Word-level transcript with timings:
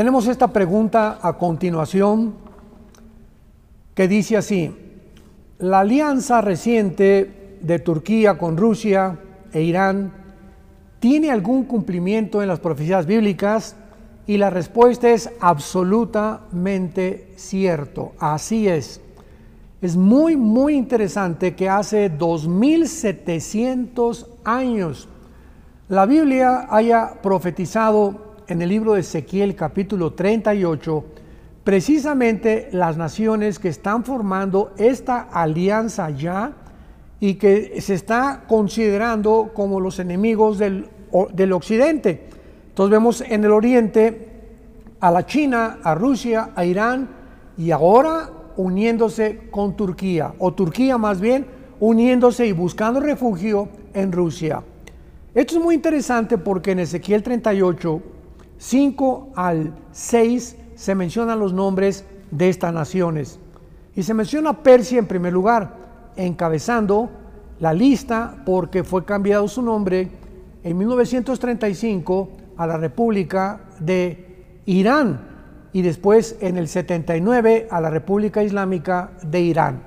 Tenemos 0.00 0.24
esta 0.28 0.48
pregunta 0.48 1.18
a 1.20 1.34
continuación 1.34 2.32
que 3.94 4.08
dice 4.08 4.38
así, 4.38 4.74
la 5.58 5.80
alianza 5.80 6.40
reciente 6.40 7.58
de 7.60 7.78
Turquía 7.80 8.38
con 8.38 8.56
Rusia 8.56 9.18
e 9.52 9.60
Irán 9.60 10.10
tiene 11.00 11.30
algún 11.30 11.64
cumplimiento 11.64 12.40
en 12.40 12.48
las 12.48 12.60
profecías 12.60 13.04
bíblicas 13.04 13.76
y 14.26 14.38
la 14.38 14.48
respuesta 14.48 15.10
es 15.10 15.28
absolutamente 15.38 17.34
cierto, 17.36 18.12
así 18.18 18.68
es. 18.68 19.02
Es 19.82 19.98
muy, 19.98 20.34
muy 20.34 20.76
interesante 20.76 21.54
que 21.54 21.68
hace 21.68 22.08
2700 22.08 24.30
años 24.44 25.10
la 25.90 26.06
Biblia 26.06 26.68
haya 26.70 27.20
profetizado 27.20 28.29
en 28.50 28.62
el 28.62 28.68
libro 28.68 28.94
de 28.94 29.00
Ezequiel 29.00 29.54
capítulo 29.54 30.12
38 30.12 31.04
precisamente 31.62 32.68
las 32.72 32.96
naciones 32.96 33.60
que 33.60 33.68
están 33.68 34.02
formando 34.02 34.72
esta 34.76 35.20
alianza 35.20 36.10
ya 36.10 36.52
y 37.20 37.34
que 37.34 37.80
se 37.80 37.94
está 37.94 38.42
considerando 38.48 39.52
como 39.54 39.78
los 39.78 40.00
enemigos 40.00 40.58
del, 40.58 40.88
del 41.32 41.52
occidente. 41.52 42.26
Entonces 42.70 42.90
vemos 42.90 43.20
en 43.20 43.44
el 43.44 43.52
oriente 43.52 44.28
a 44.98 45.12
la 45.12 45.24
China, 45.24 45.78
a 45.84 45.94
Rusia, 45.94 46.50
a 46.56 46.64
Irán 46.64 47.08
y 47.56 47.70
ahora 47.70 48.30
uniéndose 48.56 49.48
con 49.50 49.76
Turquía, 49.76 50.34
o 50.38 50.52
Turquía 50.52 50.98
más 50.98 51.20
bien 51.20 51.46
uniéndose 51.78 52.46
y 52.46 52.52
buscando 52.52 52.98
refugio 52.98 53.68
en 53.94 54.10
Rusia. 54.10 54.62
Esto 55.34 55.56
es 55.56 55.62
muy 55.62 55.76
interesante 55.76 56.36
porque 56.36 56.72
en 56.72 56.80
Ezequiel 56.80 57.22
38, 57.22 58.02
5 58.60 59.30
al 59.36 59.74
6 59.90 60.56
se 60.74 60.94
mencionan 60.94 61.40
los 61.40 61.54
nombres 61.54 62.04
de 62.30 62.50
estas 62.50 62.74
naciones. 62.74 63.40
Y 63.96 64.02
se 64.02 64.12
menciona 64.12 64.62
Persia 64.62 64.98
en 64.98 65.06
primer 65.06 65.32
lugar, 65.32 65.76
encabezando 66.14 67.08
la 67.58 67.72
lista 67.72 68.42
porque 68.44 68.84
fue 68.84 69.06
cambiado 69.06 69.48
su 69.48 69.62
nombre 69.62 70.10
en 70.62 70.76
1935 70.76 72.28
a 72.58 72.66
la 72.66 72.76
República 72.76 73.62
de 73.78 74.44
Irán 74.66 75.20
y 75.72 75.80
después 75.80 76.36
en 76.40 76.58
el 76.58 76.68
79 76.68 77.66
a 77.70 77.80
la 77.80 77.88
República 77.88 78.42
Islámica 78.42 79.12
de 79.22 79.40
Irán. 79.40 79.82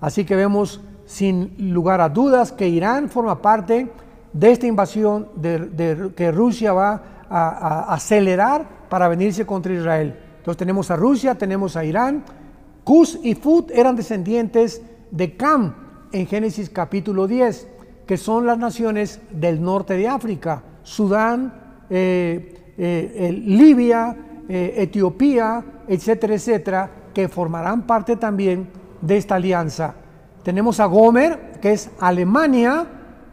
Así 0.00 0.24
que 0.24 0.34
vemos 0.34 0.80
sin 1.04 1.54
lugar 1.72 2.00
a 2.00 2.08
dudas 2.08 2.50
que 2.50 2.68
Irán 2.68 3.08
forma 3.08 3.40
parte 3.40 3.88
de 4.32 4.50
esta 4.50 4.66
invasión 4.66 5.28
de, 5.36 6.10
que 6.16 6.32
Rusia 6.32 6.72
va 6.72 7.15
a, 7.30 7.92
acelerar 7.92 8.88
para 8.88 9.08
venirse 9.08 9.46
contra 9.46 9.72
Israel. 9.72 10.18
Entonces 10.38 10.58
tenemos 10.58 10.90
a 10.90 10.96
Rusia, 10.96 11.34
tenemos 11.34 11.76
a 11.76 11.84
Irán. 11.84 12.24
Cus 12.84 13.18
y 13.22 13.34
Fut 13.34 13.70
eran 13.70 13.96
descendientes 13.96 14.82
de 15.10 15.36
Cam 15.36 15.74
en 16.12 16.26
Génesis 16.26 16.70
capítulo 16.70 17.26
10, 17.26 17.68
que 18.06 18.16
son 18.16 18.46
las 18.46 18.58
naciones 18.58 19.20
del 19.30 19.60
norte 19.60 19.94
de 19.94 20.08
África, 20.08 20.62
Sudán, 20.82 21.52
eh, 21.90 22.74
eh, 22.78 23.42
Libia, 23.44 24.16
eh, 24.48 24.74
Etiopía, 24.76 25.64
etcétera, 25.88 26.34
etcétera, 26.34 26.90
que 27.12 27.28
formarán 27.28 27.86
parte 27.86 28.16
también 28.16 28.68
de 29.00 29.16
esta 29.16 29.34
alianza. 29.34 29.94
Tenemos 30.44 30.78
a 30.78 30.86
Gomer, 30.86 31.58
que 31.60 31.72
es 31.72 31.90
Alemania, 31.98 32.86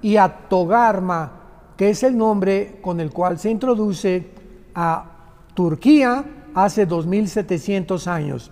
y 0.03 0.18
a 0.18 0.28
Togarma, 0.50 1.43
que 1.78 1.89
es 1.89 2.03
el 2.03 2.17
nombre 2.17 2.79
con 2.81 3.00
el 3.00 3.11
cual 3.11 3.39
se 3.39 3.50
introduce 3.50 4.28
a 4.75 5.06
Turquía 5.53 6.25
hace 6.53 6.85
2700 6.85 8.07
años. 8.07 8.51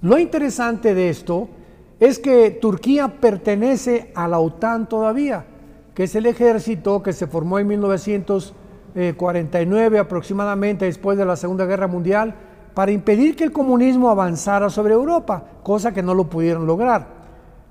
Lo 0.00 0.18
interesante 0.18 0.94
de 0.94 1.08
esto 1.08 1.48
es 2.00 2.18
que 2.18 2.50
Turquía 2.50 3.20
pertenece 3.20 4.10
a 4.14 4.26
la 4.26 4.40
OTAN 4.40 4.88
todavía, 4.88 5.44
que 5.94 6.04
es 6.04 6.14
el 6.14 6.26
ejército 6.26 7.02
que 7.02 7.12
se 7.12 7.26
formó 7.26 7.58
en 7.58 7.68
1949 7.68 9.98
aproximadamente 9.98 10.86
después 10.86 11.16
de 11.16 11.24
la 11.24 11.36
Segunda 11.36 11.64
Guerra 11.64 11.86
Mundial 11.86 12.34
para 12.74 12.90
impedir 12.90 13.36
que 13.36 13.44
el 13.44 13.52
comunismo 13.52 14.10
avanzara 14.10 14.68
sobre 14.70 14.94
Europa, 14.94 15.44
cosa 15.62 15.92
que 15.92 16.02
no 16.02 16.14
lo 16.14 16.28
pudieron 16.28 16.66
lograr. 16.66 17.22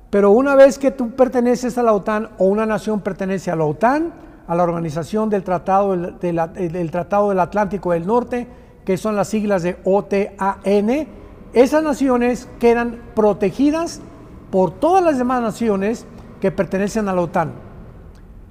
Pero 0.09 0.31
una 0.31 0.55
vez 0.55 0.77
que 0.77 0.91
tú 0.91 1.11
perteneces 1.11 1.77
a 1.77 1.83
la 1.83 1.93
OTAN 1.93 2.29
o 2.37 2.45
una 2.45 2.65
nación 2.65 3.01
pertenece 3.01 3.51
a 3.51 3.55
la 3.55 3.65
OTAN, 3.65 4.13
a 4.51 4.55
la 4.55 4.63
Organización 4.63 5.29
del 5.29 5.43
Tratado 5.43 5.95
del, 5.95 6.91
Tratado 6.91 7.29
del 7.29 7.39
Atlántico 7.39 7.93
del 7.93 8.05
Norte, 8.05 8.47
que 8.83 8.97
son 8.97 9.15
las 9.15 9.29
siglas 9.29 9.63
de 9.63 9.77
OTAN, 9.85 11.07
esas 11.53 11.81
naciones 11.81 12.49
quedan 12.59 12.99
protegidas 13.15 14.01
por 14.49 14.71
todas 14.71 15.05
las 15.05 15.17
demás 15.17 15.41
naciones 15.41 16.05
que 16.41 16.51
pertenecen 16.51 17.07
a 17.07 17.13
la 17.13 17.21
OTAN. 17.21 17.53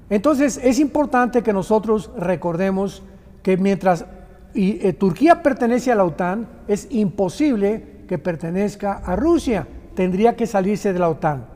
Entonces 0.09 0.59
es 0.63 0.79
importante 0.79 1.43
que 1.43 1.53
nosotros 1.53 2.09
recordemos 2.17 3.03
que 3.43 3.57
mientras 3.57 4.05
eh, 4.55 4.93
Turquía 4.93 5.43
pertenece 5.43 5.91
a 5.91 5.95
la 5.95 6.05
OTAN, 6.05 6.47
es 6.67 6.87
imposible 6.89 8.05
que 8.07 8.17
pertenezca 8.17 8.93
a 9.05 9.15
Rusia, 9.15 9.67
tendría 9.93 10.35
que 10.35 10.47
salirse 10.47 10.93
de 10.93 10.99
la 10.99 11.09
OTAN 11.09 11.51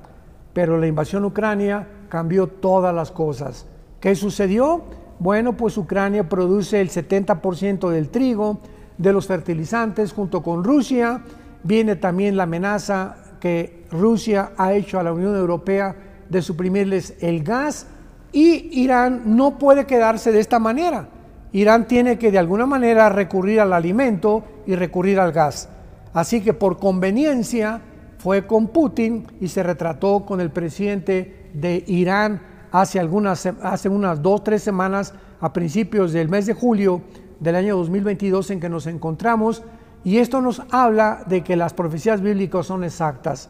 pero 0.55 0.77
la 0.77 0.87
invasión 0.87 1.25
ucrania 1.25 1.85
cambió 2.07 2.47
todas 2.47 2.95
las 2.95 3.11
cosas. 3.11 3.67
¿Qué 4.05 4.13
sucedió? 4.13 4.83
Bueno, 5.17 5.57
pues 5.57 5.79
Ucrania 5.79 6.29
produce 6.29 6.79
el 6.79 6.91
70% 6.91 7.89
del 7.89 8.09
trigo, 8.09 8.59
de 8.99 9.11
los 9.11 9.25
fertilizantes 9.25 10.13
junto 10.13 10.43
con 10.43 10.63
Rusia. 10.63 11.23
Viene 11.63 11.95
también 11.95 12.37
la 12.37 12.43
amenaza 12.43 13.15
que 13.39 13.83
Rusia 13.89 14.51
ha 14.57 14.73
hecho 14.75 14.99
a 14.99 15.03
la 15.03 15.11
Unión 15.11 15.35
Europea 15.35 15.95
de 16.29 16.43
suprimirles 16.43 17.15
el 17.19 17.43
gas 17.43 17.87
y 18.31 18.79
Irán 18.79 19.23
no 19.25 19.57
puede 19.57 19.87
quedarse 19.87 20.31
de 20.31 20.39
esta 20.39 20.59
manera. 20.59 21.09
Irán 21.51 21.87
tiene 21.87 22.19
que 22.19 22.29
de 22.29 22.37
alguna 22.37 22.67
manera 22.67 23.09
recurrir 23.09 23.59
al 23.59 23.73
alimento 23.73 24.43
y 24.67 24.75
recurrir 24.75 25.19
al 25.19 25.31
gas. 25.31 25.67
Así 26.13 26.41
que 26.41 26.53
por 26.53 26.77
conveniencia 26.77 27.81
fue 28.19 28.45
con 28.45 28.67
Putin 28.67 29.25
y 29.41 29.47
se 29.47 29.63
retrató 29.63 30.27
con 30.27 30.41
el 30.41 30.51
presidente 30.51 31.49
de 31.55 31.83
Irán 31.87 32.53
hace, 32.81 32.99
algunas, 32.99 33.45
hace 33.45 33.89
unas 33.89 34.21
dos, 34.21 34.43
tres 34.43 34.63
semanas, 34.63 35.13
a 35.39 35.53
principios 35.53 36.11
del 36.11 36.29
mes 36.29 36.45
de 36.45 36.53
julio 36.53 37.01
del 37.39 37.55
año 37.55 37.77
2022 37.77 38.51
en 38.51 38.59
que 38.59 38.69
nos 38.69 38.87
encontramos. 38.87 39.63
Y 40.03 40.17
esto 40.17 40.41
nos 40.41 40.61
habla 40.71 41.23
de 41.25 41.43
que 41.43 41.55
las 41.55 41.73
profecías 41.73 42.21
bíblicas 42.21 42.65
son 42.65 42.83
exactas. 42.83 43.49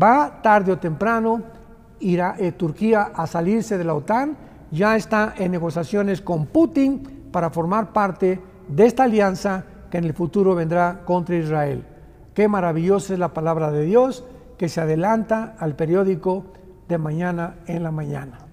Va 0.00 0.40
tarde 0.42 0.72
o 0.72 0.78
temprano 0.78 1.42
irá 2.00 2.36
eh, 2.38 2.52
Turquía 2.52 3.12
a 3.14 3.26
salirse 3.26 3.78
de 3.78 3.84
la 3.84 3.94
OTAN, 3.94 4.36
ya 4.70 4.96
está 4.96 5.34
en 5.36 5.52
negociaciones 5.52 6.20
con 6.20 6.46
Putin 6.46 7.28
para 7.30 7.50
formar 7.50 7.92
parte 7.92 8.40
de 8.68 8.86
esta 8.86 9.04
alianza 9.04 9.64
que 9.90 9.98
en 9.98 10.04
el 10.04 10.14
futuro 10.14 10.54
vendrá 10.54 11.00
contra 11.04 11.36
Israel. 11.36 11.84
Qué 12.34 12.48
maravillosa 12.48 13.12
es 13.12 13.18
la 13.18 13.34
palabra 13.34 13.70
de 13.70 13.84
Dios 13.84 14.24
que 14.56 14.68
se 14.68 14.80
adelanta 14.80 15.54
al 15.58 15.74
periódico 15.76 16.44
de 16.92 16.98
mañana 16.98 17.54
en 17.66 17.82
la 17.82 17.90
mañana. 17.90 18.51